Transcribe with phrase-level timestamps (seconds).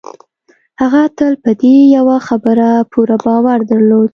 [0.81, 4.09] هغه تل په دې يوه خبره پوره باور درلود.